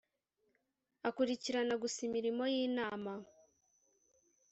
akurikirana 1.07 1.73
gusa 1.83 1.99
imirimo 2.07 2.43
y 2.53 2.55
‘inama. 2.67 3.13